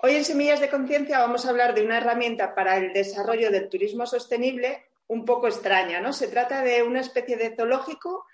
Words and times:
Hoy 0.00 0.14
en 0.14 0.24
Semillas 0.24 0.60
de 0.60 0.70
Conciencia 0.70 1.18
vamos 1.18 1.44
a 1.44 1.50
hablar 1.50 1.74
de 1.74 1.82
una 1.82 1.96
herramienta 1.96 2.54
para 2.54 2.76
el 2.76 2.92
desarrollo 2.92 3.50
del 3.50 3.68
turismo 3.68 4.06
sostenible 4.06 4.84
un 5.08 5.24
poco 5.24 5.48
extraña, 5.48 6.00
¿no? 6.00 6.12
Se 6.12 6.28
trata 6.28 6.62
de 6.62 6.84
una 6.84 7.00
especie 7.00 7.36
de 7.36 7.56
zoológico, 7.56 8.24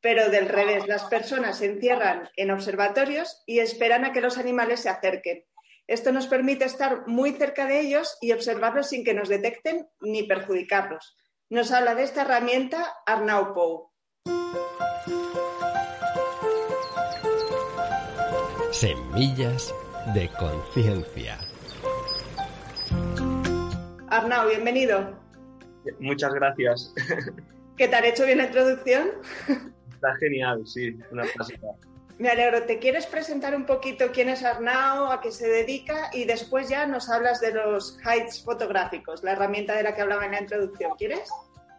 pero 0.00 0.30
del 0.30 0.48
revés. 0.48 0.86
Las 0.86 1.06
personas 1.06 1.58
se 1.58 1.66
encierran 1.66 2.30
en 2.36 2.52
observatorios 2.52 3.42
y 3.46 3.58
esperan 3.58 4.04
a 4.04 4.12
que 4.12 4.20
los 4.20 4.38
animales 4.38 4.78
se 4.78 4.90
acerquen. 4.90 5.44
Esto 5.88 6.12
nos 6.12 6.28
permite 6.28 6.66
estar 6.66 7.08
muy 7.08 7.32
cerca 7.32 7.66
de 7.66 7.80
ellos 7.80 8.16
y 8.20 8.30
observarlos 8.30 8.90
sin 8.90 9.02
que 9.02 9.14
nos 9.14 9.28
detecten 9.28 9.88
ni 10.00 10.22
perjudicarlos. 10.22 11.16
Nos 11.50 11.72
habla 11.72 11.96
de 11.96 12.04
esta 12.04 12.22
herramienta 12.22 12.94
Arnau 13.06 13.54
Pou. 13.54 13.90
Semillas 18.70 19.74
de 20.14 20.30
conciencia. 20.38 21.38
Arnau, 24.08 24.48
bienvenido. 24.48 25.12
Muchas 26.00 26.32
gracias. 26.32 26.94
¿Qué 27.76 27.88
tal? 27.88 28.04
¿Hecho 28.04 28.24
bien 28.24 28.38
la 28.38 28.44
introducción? 28.44 29.08
Está 29.92 30.14
genial, 30.16 30.66
sí, 30.66 30.96
una 31.10 31.24
clásica. 31.24 31.66
Me 32.18 32.30
alegro. 32.30 32.62
¿Te 32.62 32.78
quieres 32.78 33.06
presentar 33.06 33.54
un 33.54 33.66
poquito 33.66 34.06
quién 34.12 34.28
es 34.28 34.44
Arnau, 34.44 35.12
a 35.12 35.20
qué 35.20 35.30
se 35.30 35.48
dedica 35.48 36.10
y 36.12 36.24
después 36.24 36.68
ya 36.68 36.86
nos 36.86 37.10
hablas 37.10 37.40
de 37.40 37.52
los 37.52 37.98
heights 38.04 38.42
fotográficos, 38.42 39.22
la 39.22 39.32
herramienta 39.32 39.76
de 39.76 39.82
la 39.82 39.94
que 39.94 40.02
hablaba 40.02 40.24
en 40.24 40.32
la 40.32 40.40
introducción? 40.40 40.92
¿Quieres? 40.96 41.28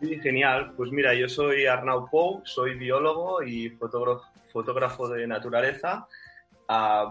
Sí, 0.02 0.20
genial. 0.20 0.74
Pues 0.78 0.92
mira, 0.92 1.14
yo 1.14 1.28
soy 1.28 1.66
Arnau 1.66 2.10
Pou, 2.10 2.42
soy 2.46 2.76
biólogo 2.76 3.44
y 3.44 3.70
fotógrafo, 3.72 4.24
fotógrafo 4.54 5.10
de 5.10 5.28
naturaleza 5.28 6.08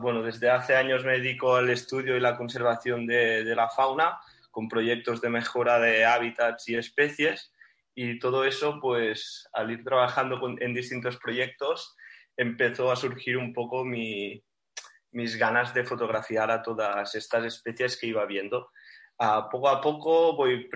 bueno, 0.00 0.22
desde 0.22 0.50
hace 0.50 0.76
años 0.76 1.04
me 1.04 1.18
dedico 1.18 1.56
al 1.56 1.68
estudio 1.70 2.16
y 2.16 2.20
la 2.20 2.36
conservación 2.36 3.06
de, 3.06 3.42
la 3.56 3.68
fauna 3.68 4.20
con 4.50 4.68
proyectos 4.68 5.20
de 5.20 5.30
mejora 5.30 5.78
de 5.78 6.04
hábitats 6.04 6.68
y 6.68 6.76
especies 6.76 7.52
y 7.94 8.20
todo 8.20 8.44
eso, 8.44 8.78
pues 8.80 9.48
al 9.52 9.72
ir 9.72 9.82
trabajando 9.82 10.40
en 10.60 10.74
distintos 10.74 11.16
proyectos, 11.16 11.96
empezó 12.36 12.92
a 12.92 12.96
surgir 12.96 13.36
un 13.36 13.52
poco 13.52 13.84
mis 13.84 15.36
ganas 15.36 15.74
de 15.74 15.84
fotografiar 15.84 16.52
a 16.52 16.62
todas 16.62 17.16
estas 17.16 17.44
especies 17.44 17.96
que 17.96 18.06
iba 18.06 18.24
viendo. 18.26 18.70
poco 19.50 19.68
a 19.68 19.80
poco 19.80 20.36
voy 20.36 20.70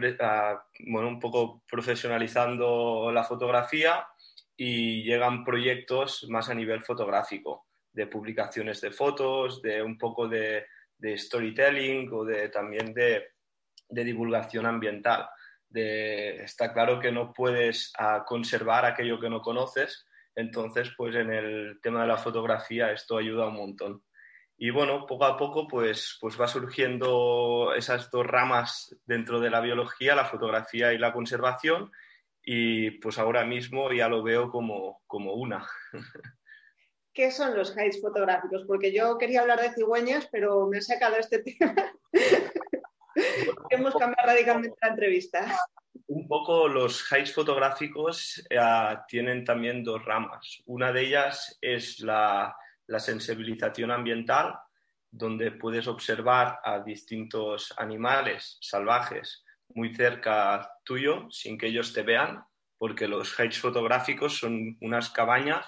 bueno, 0.88 1.06
un 1.06 1.20
poco 1.20 1.62
profesionalizando 1.70 3.12
la 3.12 3.22
fotografía 3.22 4.08
y 4.56 5.04
llegan 5.04 5.44
proyectos 5.44 6.26
más 6.28 6.48
a 6.48 6.54
nivel 6.54 6.82
fotográfico 6.82 7.64
de 7.92 8.06
publicaciones 8.06 8.80
de 8.80 8.90
fotos, 8.90 9.60
de 9.62 9.82
un 9.82 9.98
poco 9.98 10.28
de, 10.28 10.66
storytelling 11.16 12.08
o 12.12 12.24
de, 12.24 12.48
también 12.48 12.94
de, 12.94 13.28
divulgación 13.88 14.66
ambiental. 14.66 15.28
está 15.70 16.72
claro 16.72 16.98
que 17.00 17.12
no 17.12 17.32
puedes 17.32 17.92
ah, 17.98 18.24
conservar 18.26 18.84
aquello 18.84 19.20
que 19.20 19.28
no 19.28 19.40
conoces, 19.40 20.06
entonces 20.34 20.92
pues 20.96 21.14
en 21.14 21.32
el 21.32 21.78
tema 21.82 22.02
de 22.02 22.08
la 22.08 22.16
fotografía 22.16 22.92
esto 22.92 23.18
ayuda 23.18 23.48
un 23.48 23.56
montón. 23.56 24.02
Y 24.56 24.70
bueno, 24.70 25.06
poco 25.06 25.24
a 25.24 25.36
poco 25.36 25.66
pues, 25.66 26.18
pues 26.20 26.40
va 26.40 26.46
surgiendo 26.46 27.74
esas 27.76 28.10
dos 28.10 28.26
ramas 28.26 28.96
dentro 29.04 29.40
de 29.40 29.50
la 29.50 29.60
biología, 29.60 30.14
la 30.14 30.24
fotografía 30.24 30.92
y 30.92 30.98
la 30.98 31.12
conservación, 31.12 31.90
y 32.44 32.92
pues 32.92 33.18
ahora 33.18 33.44
mismo 33.44 33.92
ya 33.92 34.08
lo 34.08 34.22
veo 34.22 34.50
como, 34.50 35.02
como 35.06 35.34
una. 35.34 35.66
¿qué 37.12 37.30
son 37.30 37.56
los 37.56 37.76
heights 37.76 38.00
fotográficos? 38.00 38.64
Porque 38.66 38.92
yo 38.92 39.18
quería 39.18 39.42
hablar 39.42 39.60
de 39.60 39.72
cigüeñas, 39.72 40.28
pero 40.30 40.66
me 40.66 40.78
ha 40.78 40.80
sacado 40.80 41.16
este 41.16 41.40
tema. 41.40 41.74
Hemos 43.70 43.94
cambiado 43.94 44.28
radicalmente 44.28 44.76
la 44.80 44.88
entrevista. 44.88 45.58
Un 46.06 46.26
poco 46.26 46.68
los 46.68 47.10
heights 47.10 47.32
fotográficos 47.32 48.42
eh, 48.48 48.58
tienen 49.08 49.44
también 49.44 49.84
dos 49.84 50.04
ramas. 50.04 50.62
Una 50.66 50.92
de 50.92 51.02
ellas 51.02 51.58
es 51.60 52.00
la, 52.00 52.56
la 52.86 53.00
sensibilización 53.00 53.90
ambiental, 53.90 54.58
donde 55.10 55.52
puedes 55.52 55.86
observar 55.86 56.60
a 56.64 56.80
distintos 56.80 57.74
animales 57.76 58.58
salvajes 58.60 59.44
muy 59.74 59.94
cerca 59.94 60.70
tuyo 60.84 61.30
sin 61.30 61.58
que 61.58 61.66
ellos 61.66 61.92
te 61.92 62.02
vean, 62.02 62.44
porque 62.78 63.08
los 63.08 63.38
heights 63.38 63.58
fotográficos 63.58 64.38
son 64.38 64.76
unas 64.80 65.10
cabañas 65.10 65.66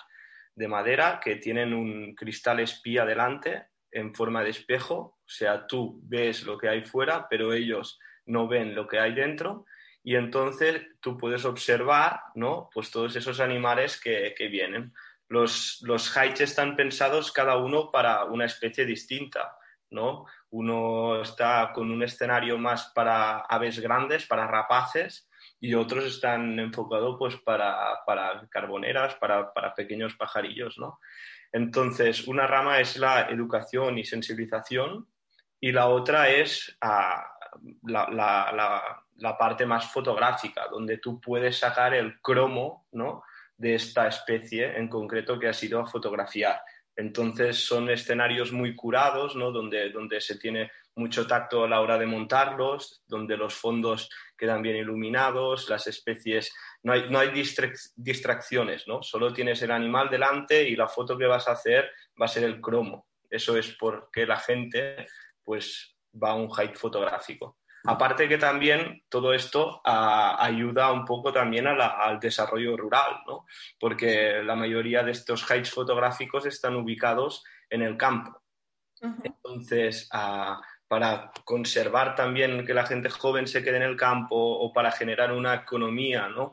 de 0.55 0.69
madera 0.69 1.21
que 1.23 1.37
tienen 1.37 1.75
un 1.75 2.15
cristal 2.15 2.61
espía 2.61 3.05
delante 3.05 3.67
en 3.91 4.15
forma 4.15 4.43
de 4.43 4.51
espejo, 4.51 4.97
o 4.97 5.29
sea, 5.29 5.67
tú 5.67 6.01
ves 6.05 6.45
lo 6.45 6.59
que 6.59 6.69
hay 6.69 6.85
fuera, 6.85 7.27
pero 7.29 7.53
ellos 7.53 7.99
no 8.27 8.49
ven 8.49 8.75
lo 8.75 8.87
que 8.87 8.99
hay 8.99 9.15
dentro 9.15 9.67
y 10.03 10.17
entonces 10.17 10.83
tú 11.01 11.17
puedes 11.17 11.47
observar, 11.47 12.21
¿no? 12.35 12.69
Pues 12.75 12.91
todos 12.91 13.17
esos 13.17 13.41
animales 13.41 13.99
que, 13.99 14.35
vienen. 14.51 14.93
Los, 15.29 15.81
los 15.83 16.15
están 16.41 16.77
pensados 16.77 17.33
cada 17.33 17.57
uno 17.57 17.91
para 17.91 18.25
una 18.25 18.45
especie 18.45 18.85
distinta, 18.85 19.57
¿no? 19.91 20.27
Uno 20.57 21.21
está 21.21 21.73
con 21.75 21.91
un 21.91 22.05
escenario 22.05 22.57
más 22.59 22.93
para 22.95 23.39
aves 23.41 23.81
grandes, 23.81 24.25
para 24.25 24.47
rapaces, 24.47 25.29
y 25.59 25.75
otros 25.75 26.05
están 26.05 26.61
enfocados 26.61 27.17
pues 27.19 27.37
para, 27.39 28.05
carboneras, 28.51 29.17
para, 29.17 29.53
pequeños 29.75 30.15
pajarillos, 30.15 30.79
¿no? 30.79 31.01
Entonces, 31.51 32.29
una 32.29 32.47
rama 32.47 32.79
es 32.79 32.97
la 32.99 33.23
educación 33.23 33.99
y 33.99 34.05
sensibilización 34.05 35.09
y 35.59 35.73
la 35.73 35.89
otra 35.89 36.29
es 36.31 36.77
ah, 36.81 37.37
la, 37.83 39.37
parte 39.37 39.67
más 39.67 39.91
fotográfica, 39.91 40.69
donde 40.69 40.99
tú 40.99 41.21
puedes 41.21 41.59
sacar 41.59 41.95
el 41.95 42.21
cromo, 42.21 42.87
¿no? 42.93 43.25
de 43.57 43.75
esta 43.75 44.07
especie 44.07 44.77
en 44.77 44.89
concreto 44.89 45.37
que 45.39 45.49
has 45.49 45.63
ido 45.65 45.81
a 45.81 45.87
fotografiar. 45.87 46.61
Entonces 46.97 47.67
son 47.67 47.91
escenarios 47.91 48.53
muy 48.53 48.77
curados, 48.77 49.35
¿no? 49.35 49.51
donde, 49.51 49.91
donde 49.91 50.21
se 50.21 50.39
tiene 50.39 50.71
mucho 50.97 51.27
tacto 51.27 51.65
a 51.65 51.69
la 51.69 51.81
hora 51.81 51.99
de 51.99 52.07
montarlos, 52.07 53.03
donde 53.07 53.37
los 53.37 53.55
fondos 53.55 54.09
quedan 54.37 54.63
bien 54.63 54.77
iluminados, 54.77 55.69
las 55.69 55.87
especies, 55.87 56.55
no 56.83 56.93
hay, 56.93 57.11
no 57.11 57.19
hay 57.19 57.31
distracciones, 57.97 58.87
¿no? 58.87 59.03
Solo 59.03 59.33
tienes 59.33 59.61
el 59.63 59.73
animal 59.73 60.09
delante 60.09 60.69
y 60.69 60.77
la 60.77 60.87
foto 60.87 61.19
que 61.19 61.27
vas 61.27 61.49
a 61.49 61.53
hacer 61.53 61.91
va 62.21 62.27
a 62.27 62.29
ser 62.29 62.45
el 62.45 62.61
cromo. 62.61 63.09
Eso 63.29 63.57
es 63.57 63.75
porque 63.77 64.27
la 64.27 64.37
gente 64.37 65.07
pues 65.43 65.97
va 66.23 66.31
a 66.31 66.35
un 66.35 66.49
height 66.49 66.77
fotográfico. 66.77 67.59
Aparte 67.87 68.29
que 68.29 68.39
también 68.39 69.03
todo 69.11 69.35
esto 69.35 69.83
ayuda 69.85 70.91
un 70.91 71.05
poco 71.05 71.33
también 71.33 71.67
al 71.67 72.19
desarrollo 72.19 72.79
rural, 72.79 73.21
¿no? 73.27 73.45
porque 73.79 74.43
la 74.43 74.55
mayoría 74.55 75.03
de 75.03 75.13
estos 75.13 75.49
heights 75.51 75.71
fotográficos 75.71 76.47
están 76.47 76.77
ubicados 76.77 77.45
en 77.69 77.83
el 77.83 77.99
campo. 77.99 78.43
Entonces, 79.23 80.09
para 80.89 81.31
conservar 81.45 82.15
también 82.15 82.65
que 82.65 82.73
la 82.73 82.87
gente 82.87 83.11
joven 83.11 83.47
se 83.47 83.63
quede 83.63 83.77
en 83.77 83.83
el 83.83 83.97
campo 83.97 84.35
o 84.35 84.73
para 84.73 84.91
generar 84.91 85.33
una 85.33 85.55
economía 85.55 86.29
¿no? 86.29 86.53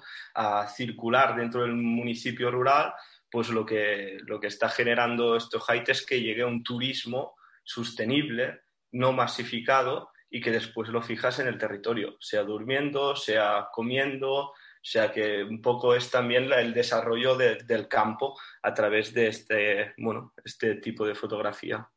circular 0.68 1.38
dentro 1.38 1.62
del 1.62 1.76
municipio 1.76 2.52
rural, 2.52 2.94
pues 3.30 3.50
lo 3.50 3.66
que, 3.66 4.18
lo 4.26 4.38
que 4.38 4.48
está 4.48 4.68
generando 4.68 5.38
estos 5.38 5.64
heights 5.70 5.90
es 5.90 6.06
que 6.06 6.20
llegue 6.20 6.44
un 6.44 6.62
turismo 6.62 7.36
sostenible, 7.64 8.64
no 8.92 9.14
masificado 9.14 10.12
y 10.32 10.42
que 10.42 10.50
después 10.50 10.90
lo 10.90 11.02
fijas 11.02 11.40
en 11.40 11.48
el 11.48 11.58
territorio, 11.58 12.16
sea 12.20 12.44
durmiendo, 12.44 13.16
sea 13.16 13.68
comiendo, 13.72 14.54
sea 14.82 15.12
que 15.12 15.44
un 15.44 15.62
poco 15.62 15.94
es 15.94 16.10
también 16.10 16.52
el 16.52 16.74
desarrollo 16.74 17.36
del 17.36 17.88
campo 17.88 18.40
a 18.64 18.74
través 18.74 19.14
de 19.14 19.28
este, 19.28 19.94
bueno, 19.98 20.34
este 20.44 20.76
tipo 20.76 21.06
de 21.06 21.14
fotografía. 21.14 21.88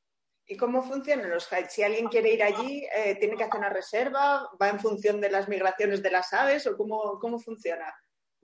¿Y 0.46 0.56
cómo 0.56 0.82
funcionan 0.82 1.30
los 1.30 1.50
heights? 1.50 1.72
Si 1.72 1.82
alguien 1.82 2.08
quiere 2.08 2.34
ir 2.34 2.42
allí, 2.42 2.86
eh, 2.94 3.16
¿tiene 3.18 3.36
que 3.36 3.44
hacer 3.44 3.58
una 3.58 3.70
reserva? 3.70 4.50
¿Va 4.60 4.68
en 4.68 4.78
función 4.78 5.20
de 5.20 5.30
las 5.30 5.48
migraciones 5.48 6.02
de 6.02 6.10
las 6.10 6.34
aves 6.34 6.66
o 6.66 6.76
cómo, 6.76 7.18
cómo 7.18 7.38
funciona? 7.38 7.94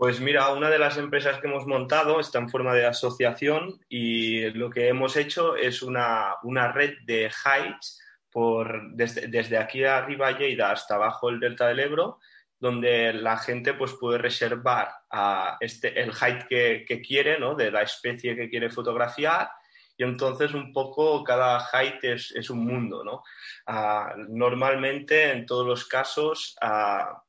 Pues 0.00 0.18
mira, 0.18 0.50
una 0.54 0.70
de 0.70 0.78
las 0.78 0.96
empresas 0.96 1.38
que 1.40 1.46
hemos 1.46 1.66
montado 1.66 2.20
está 2.20 2.38
en 2.38 2.48
forma 2.48 2.72
de 2.72 2.86
asociación 2.86 3.78
y 3.86 4.48
lo 4.52 4.70
que 4.70 4.88
hemos 4.88 5.14
hecho 5.18 5.56
es 5.56 5.82
una, 5.82 6.38
red 6.72 6.94
de 7.04 7.24
heights 7.24 8.00
por, 8.30 8.92
desde, 8.94 9.58
aquí 9.58 9.84
arriba 9.84 10.36
Lleida 10.38 10.70
hasta 10.70 10.94
abajo 10.94 11.28
el 11.28 11.40
Delta 11.40 11.68
del 11.68 11.80
Ebro, 11.80 12.18
donde 12.58 13.12
la 13.12 13.38
gente 13.38 13.74
pues, 13.74 13.94
puede 13.94 14.18
reservar 14.18 14.90
este, 15.60 16.00
el 16.00 16.12
height 16.12 16.46
que, 16.46 17.02
quiere, 17.06 17.38
¿no? 17.38 17.54
de 17.54 17.70
la 17.70 17.82
especie 17.82 18.36
que 18.36 18.50
quiere 18.50 18.70
fotografiar 18.70 19.50
y 20.00 20.02
entonces 20.02 20.54
un 20.54 20.72
poco 20.72 21.22
cada 21.22 21.60
height 21.60 22.02
es, 22.04 22.48
un 22.48 22.64
mundo, 22.64 23.04
¿no? 23.04 23.22
Ah, 23.66 24.14
normalmente 24.30 25.30
en 25.30 25.44
todos 25.44 25.66
los 25.66 25.84
casos 25.84 26.56
ah, 26.62 27.22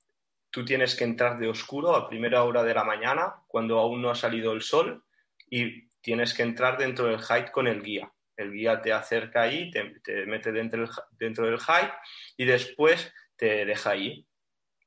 tú 0.50 0.63
tienes 0.63 0.95
que 0.95 1.04
entrar 1.04 1.38
de 1.38 1.50
oscuro 1.50 1.94
a 1.94 2.07
primera 2.07 2.44
hora 2.45 2.63
de 2.63 2.74
la 2.74 2.86
mañana, 2.86 3.36
cuando 3.47 3.77
aún 3.77 4.01
no 4.01 4.09
ha 4.09 4.15
salido 4.15 4.54
el 4.54 4.62
sol, 4.62 5.04
y 5.50 5.89
tienes 6.00 6.33
que 6.33 6.44
entrar 6.44 6.77
dentro 6.77 7.07
del 7.07 7.19
hike 7.19 7.51
con 7.51 7.68
el 7.68 7.81
guía. 7.83 8.09
El 8.42 8.52
guía 8.52 8.82
te 8.82 8.94
acerca 8.94 9.44
ahí, 9.44 9.72
te, 9.72 10.26
mete 10.26 10.52
dentro 10.52 10.82
del, 10.82 10.90
dentro 11.12 11.46
del 11.46 11.60
hike 11.60 11.94
y 12.38 12.46
después 12.46 13.14
te 13.36 13.66
deja 13.66 13.92
ahí. 13.92 14.28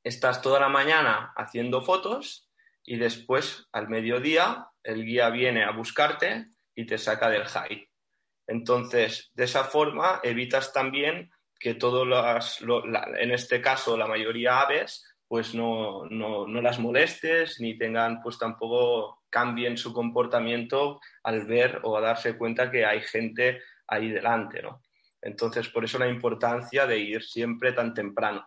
Estás 0.03 0.43
toda 0.43 0.61
la 0.61 0.69
mañana 0.69 1.33
haciendo 1.37 1.83
fotos 1.83 2.51
y 2.85 2.97
después, 2.97 3.67
al 3.73 3.89
mediodía, 3.89 4.67
el 4.83 5.05
guía 5.05 5.31
viene 5.31 5.65
a 5.65 5.71
buscarte 5.71 6.49
y 6.75 6.87
te 6.87 6.99
saca 6.99 7.31
del 7.31 7.47
hike. 7.47 7.91
Entonces, 8.47 9.31
de 9.35 9.45
esa 9.45 9.65
forma 9.65 10.21
evitas 10.23 10.73
también 10.73 11.31
que 11.59 11.75
todas 11.75 12.07
las, 12.07 12.61
en 13.19 13.31
este 13.31 13.61
caso 13.63 13.97
la 13.97 14.07
mayoría 14.07 14.61
aves, 14.61 15.05
pues 15.35 15.53
no, 15.53 16.05
no, 16.11 16.47
no, 16.47 16.63
las 16.63 16.79
molestes 16.79 17.59
ni 17.59 17.77
tengan, 17.77 18.23
pues 18.23 18.39
tampoco 18.39 19.25
cambien 19.29 19.77
su 19.77 19.93
comportamiento 19.93 21.01
al 21.25 21.45
ver 21.45 21.81
o 21.83 21.97
a 21.97 22.01
darse 22.01 22.39
cuenta 22.39 22.71
que 22.71 22.87
hay 22.87 23.01
gente 23.01 23.61
ahí 23.89 24.13
delante, 24.13 24.63
¿no? 24.63 24.81
Entonces, 25.21 25.69
por 25.71 25.85
eso 25.85 25.99
la 25.99 26.07
importancia 26.07 26.87
de 26.87 26.99
ir 26.99 27.25
siempre 27.25 27.73
tan 27.73 27.95
temprano. 27.95 28.47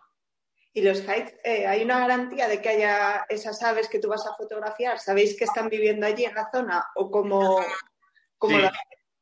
¿Y 0.72 0.80
los 0.80 1.02
hikes, 1.02 1.38
eh, 1.44 1.66
hay 1.66 1.82
una 1.82 1.98
garantía 1.98 2.48
de 2.48 2.62
que 2.62 2.70
haya 2.70 3.26
esas 3.28 3.62
aves 3.62 3.86
que 3.90 3.98
tú 3.98 4.08
vas 4.08 4.26
a 4.26 4.34
fotografiar? 4.34 4.98
¿Sabéis 4.98 5.36
que 5.36 5.44
están 5.44 5.68
viviendo 5.68 6.06
allí 6.06 6.24
en 6.24 6.34
la 6.34 6.50
zona 6.50 6.86
o 6.94 7.10
cómo, 7.10 7.60
cómo 8.38 8.56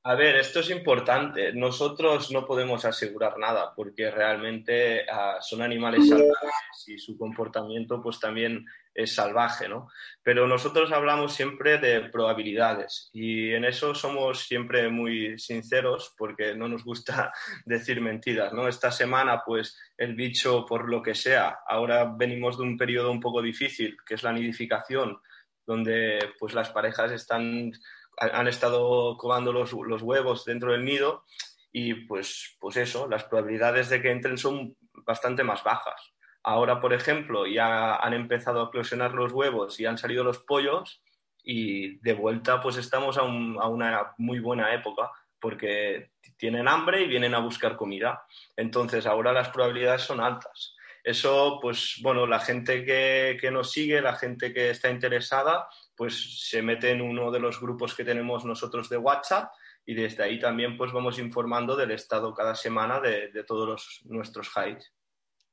a 0.08 0.14
ver, 0.14 0.36
esto 0.36 0.60
es 0.60 0.70
importante. 0.70 1.52
Nosotros 1.52 2.30
no 2.30 2.46
podemos 2.46 2.84
asegurar 2.84 3.38
nada 3.38 3.74
porque 3.74 4.08
realmente 4.08 5.04
ah, 5.10 5.38
son 5.40 5.62
animales 5.62 6.08
salvajes 6.08 6.84
y 6.86 6.96
su 6.96 7.18
comportamiento 7.18 8.00
pues 8.00 8.20
también 8.20 8.64
es 8.94 9.16
salvaje, 9.16 9.68
¿no? 9.68 9.88
Pero 10.22 10.46
nosotros 10.46 10.92
hablamos 10.92 11.34
siempre 11.34 11.78
de 11.78 12.02
probabilidades 12.02 13.10
y 13.12 13.50
en 13.50 13.64
eso 13.64 13.96
somos 13.96 14.46
siempre 14.46 14.88
muy 14.90 15.40
sinceros 15.40 16.14
porque 16.16 16.54
no 16.54 16.68
nos 16.68 16.84
gusta 16.84 17.32
decir 17.66 18.00
mentiras, 18.00 18.52
¿no? 18.52 18.68
Esta 18.68 18.92
semana 18.92 19.42
pues 19.44 19.76
el 19.98 20.14
bicho 20.14 20.64
por 20.66 20.88
lo 20.88 21.02
que 21.02 21.16
sea, 21.16 21.58
ahora 21.66 22.14
venimos 22.16 22.58
de 22.58 22.62
un 22.62 22.78
periodo 22.78 23.10
un 23.10 23.20
poco 23.20 23.42
difícil 23.42 23.96
que 24.06 24.14
es 24.14 24.22
la 24.22 24.32
nidificación 24.32 25.18
donde 25.66 26.20
pues 26.38 26.54
las 26.54 26.70
parejas 26.70 27.10
están 27.10 27.72
han 28.16 28.48
estado 28.48 29.16
cobando 29.18 29.52
los, 29.52 29.72
huevos 29.72 30.44
dentro 30.44 30.72
del 30.72 30.84
nido 30.84 31.24
y 31.72 31.94
pues, 32.06 32.56
pues 32.58 32.76
eso, 32.76 33.08
las 33.08 33.24
probabilidades 33.24 33.90
de 33.90 34.00
que 34.00 34.10
entren 34.10 34.38
son 34.38 34.76
bastante 35.04 35.44
más 35.44 35.62
bajas. 35.62 36.14
Ahora, 36.42 36.80
por 36.80 36.94
ejemplo, 36.94 37.46
ya 37.46 37.96
han 37.96 38.14
empezado 38.14 38.60
a 38.60 38.68
eclosionar 38.68 39.12
los 39.12 39.32
huevos 39.32 39.78
y 39.80 39.86
han 39.86 39.98
salido 39.98 40.24
los 40.24 40.38
pollos 40.38 41.02
y 41.42 41.98
de 41.98 42.14
vuelta 42.14 42.60
pues 42.60 42.76
estamos 42.76 43.18
a, 43.18 43.22
a 43.22 43.68
una 43.68 44.14
muy 44.18 44.40
buena 44.40 44.72
época 44.72 45.10
porque 45.40 46.12
tienen 46.36 46.68
hambre 46.68 47.02
y 47.02 47.08
vienen 47.08 47.34
a 47.34 47.40
buscar 47.40 47.76
comida. 47.76 48.24
Entonces, 48.56 49.06
ahora 49.06 49.32
las 49.32 49.48
probabilidades 49.50 50.02
son 50.02 50.20
altas. 50.20 50.75
Eso, 51.06 51.60
pues 51.62 52.00
bueno, 52.02 52.26
la 52.26 52.40
gente 52.40 52.84
que, 52.84 53.38
que, 53.40 53.52
nos 53.52 53.70
sigue, 53.70 54.00
la 54.00 54.16
gente 54.16 54.52
que 54.52 54.70
está 54.70 54.90
interesada, 54.90 55.68
pues 55.94 56.48
se 56.48 56.62
mete 56.62 56.90
en 56.90 57.00
uno 57.00 57.30
de 57.30 57.38
los 57.38 57.60
grupos 57.60 57.94
que 57.94 58.02
tenemos 58.02 58.44
nosotros 58.44 58.88
de 58.88 58.96
WhatsApp 58.96 59.52
y 59.84 59.94
desde 59.94 60.24
ahí 60.24 60.40
también 60.40 60.76
pues 60.76 60.90
vamos 60.90 61.20
informando 61.20 61.76
del 61.76 61.92
estado 61.92 62.34
cada 62.34 62.56
semana 62.56 62.98
de, 62.98 63.30
todos 63.46 63.68
los, 63.68 64.00
nuestros 64.06 64.50
hides. 64.56 64.92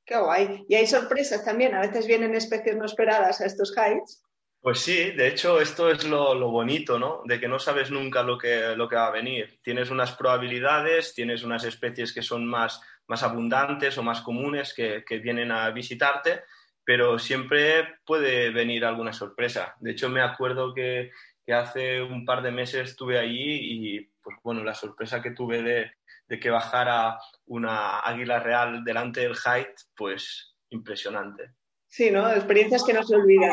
Qué 0.04 0.18
guay. 0.18 0.66
Y 0.68 0.74
hay 0.74 0.88
sorpresas 0.88 1.46
también, 1.46 1.76
a 1.76 1.82
veces 1.82 2.08
vienen 2.08 2.34
especies 2.34 2.76
no 2.76 2.86
esperadas 2.86 3.40
a 3.40 3.46
estos 3.46 3.76
hides. 3.78 4.24
Pues 4.60 4.80
sí, 4.80 5.12
de 5.12 5.28
hecho 5.28 5.62
esto 5.62 5.92
es 5.92 6.04
lo, 6.06 6.50
bonito, 6.50 6.98
¿no? 6.98 7.22
De 7.26 7.40
que 7.40 7.48
no 7.48 7.60
sabes 7.60 7.92
nunca 7.92 8.24
lo 8.24 8.40
que, 8.40 8.76
lo 8.76 8.90
que 8.90 8.96
va 8.96 9.08
a 9.08 9.12
venir. 9.12 9.60
Tienes 9.62 9.92
unas 9.92 10.14
probabilidades, 10.14 11.14
tienes 11.14 11.44
unas 11.44 11.64
especies 11.64 12.12
que 12.12 12.24
son 12.24 12.48
más, 12.48 12.82
más 13.14 13.24
abundantes 13.24 13.98
o 13.98 14.04
más 14.04 14.22
comunes 14.22 14.74
que, 14.74 15.04
que 15.06 15.20
vienen 15.20 15.52
a 15.52 15.70
visitarte 15.70 16.42
pero 16.86 17.18
siempre 17.18 18.00
puede 18.06 18.50
venir 18.52 18.86
alguna 18.86 19.14
sorpresa. 19.14 19.76
De 19.80 19.92
hecho, 19.92 20.10
me 20.10 20.22
acuerdo 20.22 20.74
que, 20.74 21.12
hace 21.48 22.02
un 22.02 22.24
par 22.26 22.42
de 22.42 22.52
meses 22.52 22.90
estuve 22.90 23.20
allí 23.20 23.98
y, 23.98 24.00
pues 24.22 24.38
bueno, 24.44 24.64
la 24.64 24.74
sorpresa 24.74 25.22
que 25.22 25.32
tuve 25.32 25.62
de, 25.62 25.92
que 26.40 26.50
bajara 26.50 27.20
una 27.46 28.00
águila 28.00 28.40
real 28.40 28.84
delante 28.84 29.22
del 29.22 29.36
height, 29.36 29.70
pues 29.96 30.56
impresionante. 30.70 31.54
Sí, 31.88 32.10
¿no? 32.10 32.32
Experiencias 32.32 32.84
que 32.84 32.94
no 32.94 33.04
se 33.04 33.16
olvidan. 33.16 33.52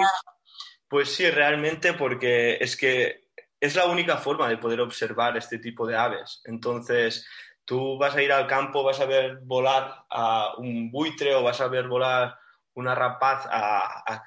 Pues 0.88 1.10
sí, 1.14 1.28
realmente, 1.30 1.92
porque 1.92 2.56
es 2.60 2.76
que 2.76 3.28
es 3.60 3.76
la 3.76 3.86
única 3.86 4.16
forma 4.16 4.48
de 4.48 4.56
poder 4.56 4.80
observar 4.80 5.36
este 5.36 5.58
tipo 5.58 5.86
de 5.86 5.96
aves. 5.96 6.40
Entonces, 6.44 7.28
tú 7.64 7.98
vas 7.98 8.14
a 8.16 8.22
ir 8.22 8.32
al 8.32 8.46
campo, 8.46 8.82
vas 8.82 9.00
a 9.00 9.06
ver 9.06 9.38
volar 9.42 10.04
a 10.08 10.54
un 10.58 10.90
buitre 10.90 11.34
o 11.34 11.42
vas 11.42 11.60
a 11.60 11.68
ver 11.68 11.88
volar 11.88 12.38
una 12.74 12.94
rapaz 12.94 13.46
a, 13.50 14.24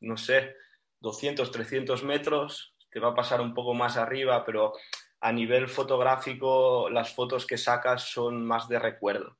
no 0.00 0.16
sé, 0.16 0.54
200, 1.00 1.50
300 1.50 2.02
metros, 2.04 2.74
te 2.90 3.00
va 3.00 3.08
a 3.08 3.14
pasar 3.14 3.40
un 3.40 3.54
poco 3.54 3.74
más 3.74 3.96
arriba, 3.96 4.44
pero 4.44 4.74
a 5.20 5.32
nivel 5.32 5.68
fotográfico 5.68 6.88
las 6.90 7.14
fotos 7.14 7.46
que 7.46 7.58
sacas 7.58 8.02
son 8.02 8.44
más 8.44 8.68
de 8.68 8.78
recuerdo. 8.78 9.38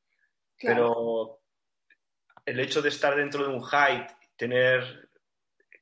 Pero 0.58 1.40
el 2.44 2.61
hecho 2.61 2.82
de 2.82 2.88
estar 2.88 3.14
dentro 3.16 3.46
de 3.46 3.55
un 3.55 3.62
height, 3.62 4.11
tener 4.37 5.11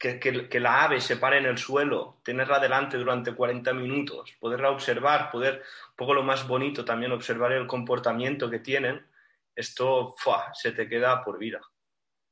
que, 0.03 0.49
que, 0.49 0.61
la 0.61 0.83
ave 0.83 1.01
se 1.01 1.17
pare 1.17 1.39
en 1.39 1.47
el 1.47 1.59
suelo, 1.59 2.19
tenerla 2.25 2.59
delante 2.59 2.97
durante 2.97 3.37
40 3.37 3.73
minutos, 3.73 4.35
poderla 4.41 4.71
observar, 4.71 5.31
poder, 5.31 5.63
un 5.91 5.97
poco 5.97 6.13
lo 6.13 6.25
más 6.25 6.49
bonito 6.49 6.85
también, 6.85 7.13
observar 7.13 7.53
el 7.53 7.69
comportamiento 7.69 8.51
que 8.51 8.59
tienen, 8.59 9.07
esto 9.55 10.17
se 10.55 10.73
te 10.73 10.89
queda 10.89 11.23
por 11.23 11.39
vida. 11.39 11.61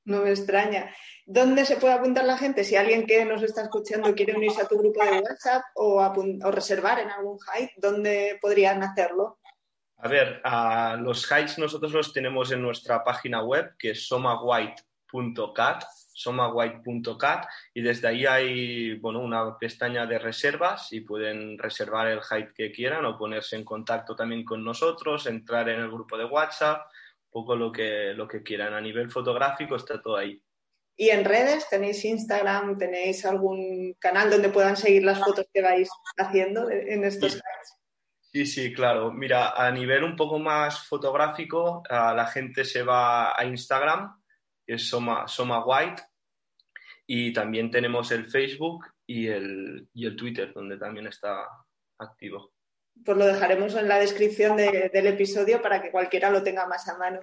No 0.05 0.23
me 0.23 0.31
extraña. 0.31 0.93
¿Dónde 1.25 1.65
se 1.65 1.77
puede 1.77 1.95
apuntar 1.95 2.25
la 2.25 2.37
gente? 2.37 2.65
Si 2.65 2.75
alguien 2.75 3.07
que 3.07 3.25
nos 3.25 3.41
está 3.45 3.63
escuchando 3.63 4.13
quiere 4.17 4.35
unirse 4.35 4.63
a 4.63 4.67
tu 4.67 4.77
grupo 4.77 5.05
de 5.05 5.21
WhatsApp 5.21 5.63
o, 5.75 6.51
reservar 6.51 6.99
en 6.99 7.11
algún 7.11 7.39
hike, 7.39 7.75
¿dónde 7.77 8.37
podrían 8.41 8.83
hacerlo? 8.83 9.39
A 9.99 10.09
ver, 10.09 10.43
los 11.03 11.25
hikes 11.25 11.59
nosotros 11.59 11.93
los 11.93 12.13
tenemos 12.13 12.51
en 12.51 12.63
nuestra 12.63 13.05
página 13.05 13.45
web, 13.45 13.77
que 13.79 13.91
es 13.91 14.09
somawhite.cat, 14.09 15.85
somawhite.cat, 16.13 17.47
y 17.75 17.83
desde 17.83 18.09
ahí 18.09 18.27
hay 18.27 18.99
bueno, 18.99 19.21
una 19.21 19.59
pestaña 19.59 20.07
de 20.07 20.19
reservas 20.19 20.93
y 20.93 21.01
pueden 21.01 21.59
reservar 21.59 22.09
el 22.09 22.21
hike 22.21 22.55
que 22.55 22.73
quieran 22.73 23.05
o 23.07 23.19
ponerse 23.19 23.57
en 23.57 23.65
contacto 23.65 24.15
también 24.15 24.45
con 24.45 24.65
nosotros, 24.65 25.27
entrar 25.27 25.69
en 25.69 25.81
el 25.81 25.91
grupo 25.91 26.17
de 26.17 26.25
WhatsApp 26.25 26.87
poco 27.31 27.55
lo 27.55 27.71
que, 27.71 28.13
lo 28.15 28.27
que 28.27 28.43
quieran. 28.43 28.75
A 28.75 28.81
nivel 28.81 29.11
fotográfico 29.11 29.77
está 29.77 30.03
todo 30.03 30.17
ahí. 30.17 30.43
¿Y 30.97 31.11
en 31.11 31.25
redes 31.25 31.69
tenéis 31.71 32.05
Instagram? 32.05 32.77
¿Tenéis 32.77 33.25
algún 33.25 33.95
canal 33.99 34.29
donde 34.31 34.51
puedan 34.51 34.77
seguir 34.77 35.05
las 35.05 35.19
fotos 35.19 35.47
que 35.53 35.63
vais 35.63 35.89
haciendo 36.19 36.69
en 36.71 37.05
estos 37.05 37.33
sí. 37.33 37.41
Sí, 38.33 38.47
sí, 38.47 38.73
claro. 38.73 39.11
Mira, 39.11 39.51
a 39.51 39.73
nivel 39.73 40.05
un 40.05 40.15
poco 40.15 40.39
más 40.39 40.87
fotográfico, 40.87 41.83
la 41.91 42.27
gente 42.27 42.65
se 42.65 42.85
va 42.85 43.37
a 43.37 43.45
Instagram, 43.45 44.20
que 44.71 44.77
es 44.77 44.89
Soma, 44.89 45.27
Soma 45.27 45.65
White, 45.65 46.01
y 47.05 47.33
también 47.33 47.73
tenemos 47.73 48.13
el 48.13 48.31
Facebook 48.31 48.87
y 49.05 49.27
el, 49.27 49.89
y 49.93 50.07
el 50.07 50.15
Twitter, 50.15 50.53
donde 50.55 50.77
también 50.77 51.09
está 51.09 51.45
activo 51.99 52.53
pues 53.03 53.17
lo 53.17 53.27
dejaremos 53.27 53.75
en 53.77 53.89
la 53.89 53.99
descripción 53.99 54.59
del 54.59 55.07
episodio 55.07 55.63
para 55.63 55.81
que 55.81 55.91
cualquiera 55.91 56.29
lo 56.29 56.43
tenga 56.43 56.67
más 56.67 56.87
a 56.89 56.99
mano. 56.99 57.21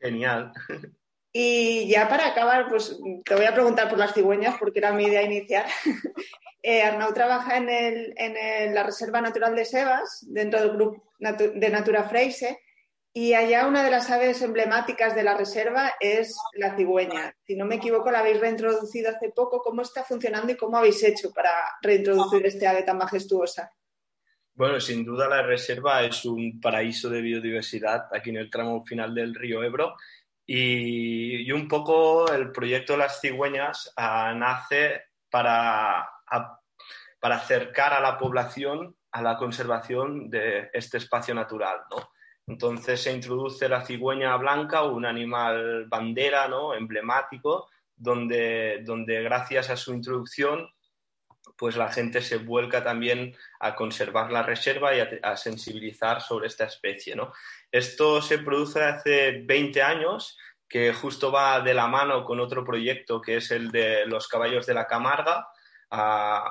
Genial. 0.00 0.52
Y 1.34 1.88
ya 1.88 2.10
para 2.10 2.26
acabar, 2.26 2.68
pues 2.68 2.94
te 3.24 3.34
voy 3.34 3.46
a 3.46 3.54
preguntar 3.54 3.88
por 3.88 3.96
las 3.96 4.12
cigüeñas 4.12 4.56
porque 4.58 4.80
era 4.80 4.92
mi 4.92 5.04
idea 5.04 5.22
inicial. 5.22 5.64
eh, 6.62 6.82
Arnau 6.82 7.14
trabaja 7.14 7.56
en, 7.56 7.70
el, 7.70 8.12
en 8.18 8.74
la 8.74 8.82
Reserva 8.82 9.22
Natural 9.22 9.54
de 9.54 9.64
Sebas, 9.64 10.26
dentro 10.28 10.60
del 10.60 10.72
grupo 10.72 11.10
de 11.18 11.70
Natura 11.70 12.04
Freise. 12.04 12.58
Y 13.14 13.34
allá 13.34 13.66
una 13.66 13.84
de 13.84 13.90
las 13.90 14.10
aves 14.10 14.40
emblemáticas 14.40 15.14
de 15.14 15.22
la 15.22 15.36
reserva 15.36 15.92
es 16.00 16.34
la 16.54 16.74
cigüeña. 16.76 17.34
Si 17.46 17.54
no 17.54 17.66
me 17.66 17.74
equivoco, 17.74 18.10
la 18.10 18.20
habéis 18.20 18.40
reintroducido 18.40 19.10
hace 19.10 19.30
poco. 19.30 19.60
¿Cómo 19.60 19.82
está 19.82 20.02
funcionando 20.02 20.52
y 20.52 20.56
cómo 20.56 20.78
habéis 20.78 21.02
hecho 21.02 21.30
para 21.30 21.50
reintroducir 21.82 22.46
este 22.46 22.66
ave 22.66 22.84
tan 22.84 22.96
majestuosa? 22.96 23.70
Bueno, 24.54 24.80
sin 24.80 25.04
duda 25.04 25.28
la 25.28 25.42
reserva 25.42 26.02
es 26.02 26.24
un 26.24 26.58
paraíso 26.60 27.10
de 27.10 27.20
biodiversidad 27.20 28.06
aquí 28.14 28.30
en 28.30 28.36
el 28.36 28.50
tramo 28.50 28.84
final 28.84 29.14
del 29.14 29.34
río 29.34 29.62
Ebro 29.62 29.94
y, 30.46 31.50
un 31.52 31.68
poco 31.68 32.30
el 32.32 32.50
proyecto 32.50 32.94
de 32.94 32.98
las 32.98 33.20
cigüeñas 33.20 33.92
ah, 33.96 34.34
nace 34.34 35.02
para, 35.30 36.08
para 37.20 37.36
acercar 37.36 37.92
a 37.92 38.00
la 38.00 38.18
población 38.18 38.96
a 39.10 39.22
la 39.22 39.36
conservación 39.36 40.30
de 40.30 40.70
este 40.72 40.96
espacio 40.96 41.34
natural, 41.34 41.80
¿no? 41.90 42.10
Entonces 42.46 43.02
se 43.02 43.12
introduce 43.12 43.68
la 43.68 43.84
cigüeña 43.84 44.36
blanca, 44.36 44.82
un 44.82 45.06
animal 45.06 45.86
bandera, 45.86 46.48
¿no? 46.48 46.74
emblemático, 46.74 47.68
donde, 47.96 48.82
donde 48.84 49.22
gracias 49.22 49.70
a 49.70 49.76
su 49.76 49.94
introducción 49.94 50.68
pues 51.56 51.76
la 51.76 51.92
gente 51.92 52.20
se 52.22 52.38
vuelca 52.38 52.82
también 52.82 53.36
a 53.60 53.74
conservar 53.74 54.32
la 54.32 54.42
reserva 54.42 54.94
y 54.96 55.00
a, 55.22 55.36
sensibilizar 55.36 56.20
sobre 56.20 56.48
esta 56.48 56.64
especie. 56.64 57.14
¿no? 57.14 57.32
Esto 57.70 58.20
se 58.20 58.38
produce 58.38 58.82
hace 58.82 59.42
20 59.44 59.82
años, 59.82 60.36
que 60.68 60.92
justo 60.92 61.30
va 61.30 61.60
de 61.60 61.74
la 61.74 61.86
mano 61.86 62.24
con 62.24 62.40
otro 62.40 62.64
proyecto 62.64 63.20
que 63.20 63.36
es 63.36 63.50
el 63.50 63.70
de 63.70 64.06
los 64.06 64.26
caballos 64.26 64.66
de 64.66 64.74
la 64.74 64.86
Camarga, 64.86 65.46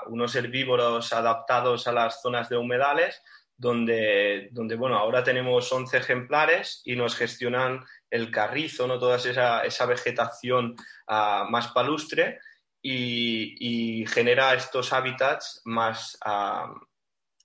unos 0.07 0.35
herbívoros 0.35 1.11
adaptados 1.11 1.87
a 1.87 1.91
las 1.91 2.21
zonas 2.21 2.47
de 2.47 2.57
humedales, 2.57 3.21
donde, 3.61 4.49
donde 4.51 4.75
bueno, 4.75 4.97
ahora 4.97 5.23
tenemos 5.23 5.71
11 5.71 5.95
ejemplares 5.95 6.81
y 6.83 6.95
nos 6.95 7.15
gestionan 7.15 7.85
el 8.09 8.31
carrizo, 8.31 8.87
¿no? 8.87 8.97
toda 8.97 9.17
esa, 9.17 9.61
esa 9.61 9.85
vegetación 9.85 10.75
uh, 11.07 11.47
más 11.47 11.67
palustre 11.67 12.39
y, 12.81 14.03
genera 14.07 14.55
estos 14.55 14.91
hábitats 14.93 15.61
más 15.65 16.17
ah, 16.25 16.73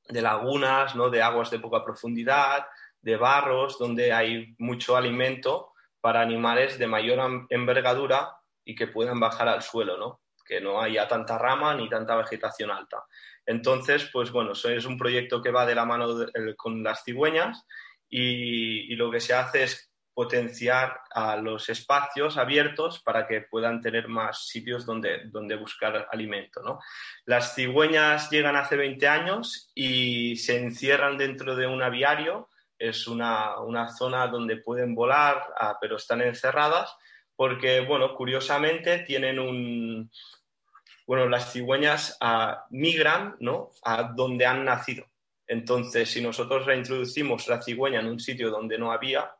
de 0.08 0.22
lagunas, 0.22 0.96
¿no? 0.96 1.10
de 1.10 1.20
aguas 1.20 1.50
de 1.50 1.58
poca 1.58 1.84
profundidad, 1.84 2.66
de 3.02 3.18
barros, 3.18 3.78
donde 3.78 4.14
hay 4.14 4.54
mucho 4.56 4.96
alimento 4.96 5.72
para 6.00 6.22
animales 6.22 6.78
de 6.78 6.86
mayor 6.86 7.46
envergadura 7.50 8.38
y 8.64 8.74
que 8.74 8.86
puedan 8.86 9.20
bajar 9.20 9.48
al 9.48 9.62
suelo, 9.62 9.98
¿no? 9.98 10.22
que 10.46 10.62
no 10.62 10.80
haya 10.80 11.06
tanta 11.06 11.36
rama 11.36 11.74
ni 11.74 11.90
tanta 11.90 12.16
vegetación 12.16 12.70
alta. 12.70 13.04
Entonces, 13.46 14.08
pues 14.12 14.30
bueno, 14.30 14.52
es 14.52 14.84
un 14.84 14.98
proyecto 14.98 15.40
que 15.40 15.50
va 15.50 15.64
de 15.64 15.74
la 15.74 15.84
mano 15.84 16.08
con 16.56 16.82
las 16.82 17.04
cigüeñas 17.04 17.64
y, 18.08 18.94
lo 18.96 19.10
que 19.10 19.20
se 19.20 19.34
hace 19.34 19.64
es 19.64 19.90
potenciar 20.14 20.98
a 21.10 21.36
los 21.36 21.68
espacios 21.68 22.38
abiertos 22.38 23.02
para 23.02 23.26
que 23.26 23.42
puedan 23.42 23.82
tener 23.82 24.08
más 24.08 24.46
sitios 24.46 24.86
donde, 24.86 25.24
donde 25.26 25.56
buscar 25.56 26.08
alimento. 26.10 26.62
¿no? 26.62 26.78
Las 27.26 27.54
cigüeñas 27.54 28.30
llegan 28.30 28.56
hace 28.56 28.76
20 28.76 29.06
años 29.08 29.70
y 29.74 30.36
se 30.36 30.58
encierran 30.58 31.18
dentro 31.18 31.54
de 31.54 31.66
un 31.66 31.82
aviario. 31.82 32.48
Es 32.78 33.06
una, 33.06 33.60
una 33.60 33.90
zona 33.90 34.26
donde 34.28 34.56
pueden 34.56 34.94
volar, 34.94 35.42
ah, 35.58 35.76
pero 35.80 35.96
están 35.96 36.22
encerradas 36.22 36.96
porque, 37.36 37.80
bueno, 37.80 38.14
curiosamente 38.14 39.00
tienen 39.00 39.38
un... 39.38 40.10
Bueno, 41.06 41.28
las 41.28 41.52
cigüeñas 41.52 42.16
ah, 42.20 42.66
migran 42.70 43.36
¿no? 43.38 43.70
a 43.84 44.12
donde 44.14 44.44
han 44.44 44.64
nacido. 44.64 45.06
Entonces, 45.46 46.10
si 46.10 46.20
nosotros 46.20 46.66
reintroducimos 46.66 47.46
la 47.46 47.62
cigüeña 47.62 48.00
en 48.00 48.08
un 48.08 48.18
sitio 48.18 48.50
donde 48.50 48.78
no 48.78 48.90
había, 48.90 49.30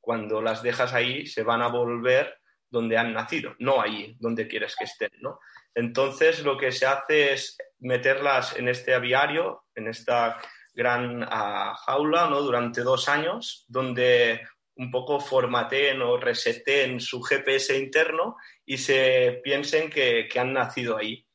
cuando 0.00 0.42
las 0.42 0.62
dejas 0.62 0.92
ahí 0.92 1.26
se 1.26 1.42
van 1.42 1.62
a 1.62 1.68
volver 1.68 2.38
donde 2.68 2.98
han 2.98 3.14
nacido, 3.14 3.54
no 3.58 3.80
ahí 3.80 4.16
donde 4.18 4.46
quieres 4.46 4.76
que 4.76 4.84
estén, 4.84 5.10
¿no? 5.20 5.38
Entonces 5.74 6.42
lo 6.42 6.58
que 6.58 6.72
se 6.72 6.86
hace 6.86 7.32
es 7.32 7.56
meterlas 7.78 8.56
en 8.56 8.68
este 8.68 8.92
aviario, 8.94 9.64
en 9.74 9.88
esta 9.88 10.40
gran 10.74 11.24
ah, 11.26 11.74
jaula, 11.86 12.28
¿no? 12.28 12.42
Durante 12.42 12.82
dos 12.82 13.08
años, 13.08 13.64
donde 13.68 14.46
un 14.76 14.90
poco 14.90 15.20
formateen 15.20 16.02
o 16.02 16.16
reseten 16.16 17.00
su 17.00 17.22
GPS 17.22 17.76
interno 17.76 18.36
y 18.64 18.78
se 18.78 19.40
piensen 19.42 19.90
que, 19.90 20.28
han 20.36 20.52
nacido 20.52 20.96
ahí. 20.96 21.26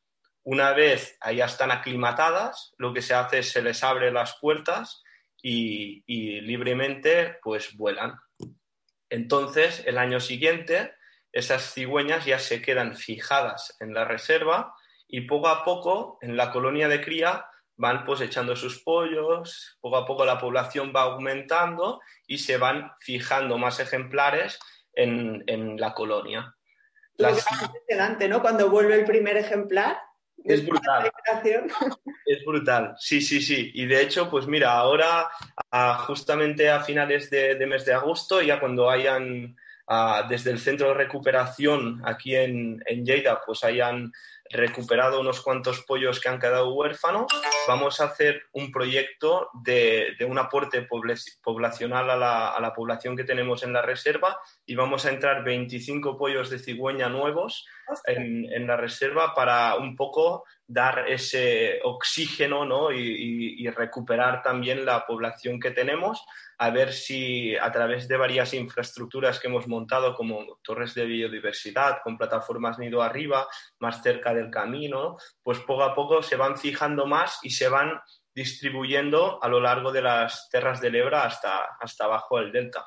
Una 0.44 0.74
vez 0.74 1.18
allá 1.22 1.46
están 1.46 1.72
aclimatadas, 1.72 2.74
lo 2.78 2.94
que 2.94 3.02
se 3.02 3.14
hace 3.14 3.40
es 3.40 3.52
se 3.52 3.62
les 3.62 3.84
abre 3.84 4.12
las 4.12 4.38
puertas 4.40 5.04
y, 5.42 6.04
y 6.06 6.42
libremente 6.42 7.38
pues 7.42 7.76
vuelan. 7.78 8.16
Entonces, 9.10 9.84
el 9.86 9.98
año 9.98 10.20
siguiente, 10.20 10.94
esas 11.32 11.74
cigüeñas 11.74 12.26
ya 12.26 12.40
se 12.40 12.62
quedan 12.62 12.96
fijadas 12.96 13.76
en 13.80 13.94
la 13.94 14.06
reserva 14.06 14.74
y 15.08 15.22
poco 15.22 15.48
a 15.48 15.64
poco 15.64 16.18
en 16.22 16.38
la 16.38 16.52
colonia 16.52 16.88
de 16.88 17.02
cría 17.02 17.46
van 17.80 18.04
pues 18.04 18.20
echando 18.20 18.58
sus 18.58 18.84
pollos, 18.84 19.78
poco 19.80 19.96
a 19.96 20.06
poco 20.06 20.26
la 20.26 20.38
población 20.38 20.92
va 20.94 21.04
aumentando 21.04 22.02
y 22.28 22.38
se 22.38 22.58
van 22.58 22.92
fijando 23.00 23.58
más 23.58 23.80
ejemplares 23.80 24.60
en, 24.94 25.80
la 25.80 25.94
colonia. 25.94 26.54
Es 27.18 27.46
impresionante, 27.50 28.28
¿no? 28.28 28.42
Cuando 28.42 28.70
vuelve 28.70 28.96
el 28.96 29.06
primer 29.06 29.38
ejemplar. 29.38 29.98
Es 30.44 30.66
brutal. 30.66 31.10
Es 32.26 32.46
brutal, 32.46 32.96
sí, 33.00 33.22
sí, 33.22 33.42
sí. 33.42 33.72
Y 33.74 33.86
de 33.86 34.02
hecho, 34.02 34.30
pues 34.30 34.46
mira, 34.46 34.74
ahora 34.74 35.30
justamente 36.06 36.70
a 36.70 36.82
finales 36.82 37.30
de, 37.30 37.66
mes 37.66 37.86
de 37.86 37.94
agosto, 37.94 38.42
ya 38.42 38.60
cuando 38.60 38.90
hayan 38.90 39.56
desde 40.30 40.52
el 40.52 40.60
centro 40.60 40.90
de 40.90 40.94
recuperación 40.94 42.02
aquí 42.06 42.36
en, 42.36 42.82
en 42.86 43.06
Lleida, 43.06 43.42
pues 43.46 43.64
hayan 43.64 44.12
recuperado 44.52 45.20
unos 45.20 45.42
cuantos 45.42 45.84
pollos 45.86 46.20
que 46.20 46.30
han 46.30 46.40
quedado 46.40 46.74
huérfanos, 46.74 47.28
vamos 47.68 48.02
a 48.02 48.06
hacer 48.06 48.44
un 48.54 48.72
proyecto 48.72 49.50
de, 49.54 50.16
un 50.28 50.40
aporte 50.40 50.88
poblacional 51.44 52.10
a 52.10 52.18
la, 52.60 52.74
población 52.74 53.16
que 53.16 53.24
tenemos 53.24 53.64
en 53.64 53.74
la 53.74 53.82
reserva 53.82 54.40
y 54.66 54.76
vamos 54.76 55.06
a 55.06 55.12
entrar 55.12 55.44
25 55.44 56.18
pollos 56.18 56.50
de 56.50 56.60
cigüeña 56.60 57.10
nuevos 57.10 57.66
en, 58.06 58.68
la 58.68 58.78
reserva 58.78 59.34
para 59.36 59.76
un 59.76 59.96
poco 59.96 60.46
dar 60.70 61.10
ese 61.10 61.80
oxígeno 61.84 62.64
¿no? 62.64 62.92
y, 62.92 63.68
recuperar 63.70 64.44
también 64.44 64.86
la 64.86 65.06
población 65.06 65.60
que 65.60 65.72
tenemos, 65.72 66.24
a 66.60 66.70
ver 66.70 66.94
si 66.94 67.56
a 67.58 67.72
través 67.72 68.08
de 68.08 68.18
varias 68.18 68.54
infraestructuras 68.54 69.40
que 69.40 69.48
hemos 69.48 69.68
montado, 69.68 70.16
como 70.16 70.60
torres 70.64 70.94
de 70.94 71.06
biodiversidad, 71.06 72.00
con 72.04 72.18
plataformas 72.18 72.78
nido 72.78 73.02
arriba, 73.02 73.48
más 73.80 74.04
cerca 74.04 74.34
del 74.34 74.52
camino, 74.52 75.18
pues 75.42 75.60
poco 75.60 75.84
a 75.84 75.96
poco 75.96 76.22
se 76.22 76.36
van 76.36 76.58
fijando 76.58 77.08
más 77.08 77.40
y 77.42 77.50
se 77.50 77.68
van 77.68 78.00
distribuyendo 78.34 79.44
a 79.44 79.48
lo 79.48 79.60
largo 79.60 79.92
de 79.92 80.04
las 80.04 80.50
terras 80.50 80.82
del 80.82 80.96
Ebra 80.96 81.24
hasta, 81.24 81.66
hasta 81.80 82.06
abajo 82.06 82.38
del 82.38 82.52
delta. 82.52 82.86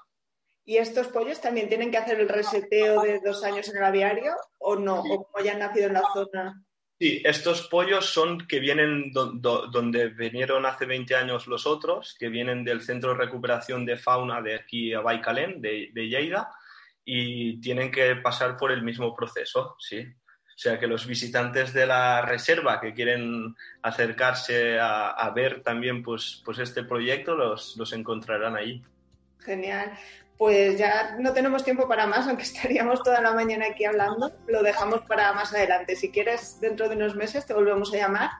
¿Y 0.65 0.77
estos 0.77 1.09
pollos 1.09 1.41
también 1.41 1.69
tienen 1.69 1.91
que 1.91 1.99
hacer 1.99 2.21
el 2.21 2.29
reseteo 2.29 3.03
de 3.03 3.19
dos 3.25 3.43
años 3.43 3.69
en 3.69 3.79
el 3.79 3.85
aviario 3.85 4.35
o 4.59 4.77
no? 4.77 5.01
¿O 5.01 5.25
como 5.25 5.45
ya 5.45 5.55
han 5.55 5.59
nacido 5.59 5.89
en 5.89 5.95
la 5.95 6.03
zona? 6.15 6.65
Sí, 7.03 7.21
estos 7.25 7.67
pollos 7.67 8.07
son 8.07 8.47
que 8.47 8.61
vienen 8.61 9.11
donde 9.11 10.11
vinieron 10.11 10.65
hace 10.67 10.87
20 10.87 11.17
años 11.17 11.49
los 11.49 11.67
otros, 11.67 12.15
que 12.17 12.29
vienen 12.29 12.63
del 12.63 12.81
Centro 12.81 13.11
de 13.11 13.19
Recuperación 13.19 13.85
de 13.85 13.97
Fauna 13.97 14.41
de 14.41 14.55
aquí 14.55 14.95
a 14.95 15.01
Baicalén, 15.01 15.61
de, 15.61 15.91
de 15.93 16.09
Lleida, 16.09 16.49
y 17.05 17.61
tienen 17.61 17.91
que 17.91 18.15
pasar 18.15 18.57
por 18.57 18.71
el 18.71 18.85
mismo 18.85 19.17
proceso, 19.17 19.75
sí. 19.81 19.99
O 19.99 20.55
sea 20.55 20.79
que 20.79 20.87
los 20.87 21.05
visitantes 21.05 21.73
de 21.73 21.89
la 21.89 22.23
reserva 22.23 22.81
que 22.81 22.95
quieren 22.95 23.57
acercarse 23.83 24.79
a, 24.79 25.29
ver 25.35 25.65
también 25.65 26.05
pues, 26.05 26.41
pues 26.45 26.61
este 26.61 26.85
proyecto 26.85 27.35
los, 27.35 27.77
los 27.77 27.93
encontrarán 27.95 28.55
ahí. 28.55 28.81
Genial 29.41 29.91
pues 30.43 30.77
ya 30.77 31.15
no 31.21 31.33
tenemos 31.33 31.63
tiempo 31.63 31.87
para 31.87 32.05
más, 32.05 32.27
aunque 32.27 32.43
estaríamos 32.53 33.01
toda 33.05 33.21
la 33.21 33.33
mañana 33.33 33.67
aquí 33.71 33.85
hablando. 33.85 34.33
Lo 34.49 34.65
dejamos 34.65 35.03
para 35.03 35.33
más 35.35 35.55
adelante. 35.55 35.95
Si 35.95 36.11
quieres, 36.11 36.61
dentro 36.61 36.89
de 36.89 36.97
unos 36.97 37.15
meses 37.15 37.47
te 37.47 37.55
volvemos 37.55 37.95
a 37.95 37.99
llamar 37.99 38.31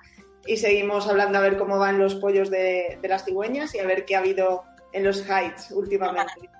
y 0.45 0.57
seguimos 0.57 1.07
hablando 1.07 1.39
a 1.39 1.43
ver 1.43 1.57
cómo 1.57 1.79
van 1.79 2.01
los 2.01 2.17
pollos 2.17 2.51
de, 2.51 2.99
las 3.05 3.25
cigüeñas 3.25 3.73
y 3.77 3.79
a 3.79 3.87
ver 3.87 4.05
qué 4.05 4.17
ha 4.17 4.19
habido 4.19 4.65
en 4.93 5.05
los 5.05 5.25
heights 5.29 5.71
últimamente. 5.71 6.51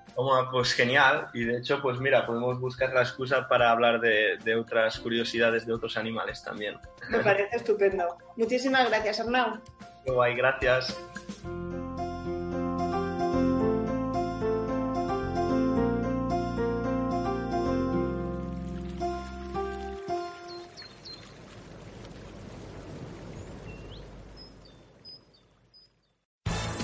pues 0.49 0.71
genial. 0.71 1.27
Y 1.33 1.43
de 1.43 1.57
hecho, 1.57 1.81
pues 1.81 1.99
mira, 1.99 2.25
podemos 2.25 2.57
buscar 2.61 2.93
la 2.93 3.01
excusa 3.01 3.45
para 3.49 3.69
hablar 3.69 3.99
de, 3.99 4.37
de 4.45 4.55
otras 4.55 4.97
curiosidades 4.97 5.65
de 5.65 5.73
otros 5.73 5.97
animales 5.97 6.41
también. 6.41 6.77
Me 7.09 7.19
parece 7.19 7.57
estupendo. 7.57 8.17
Muchísimas 8.37 8.89
gracias, 8.89 9.19
Arnau. 9.19 9.59
Guay, 10.05 10.35
gracias. 10.35 10.97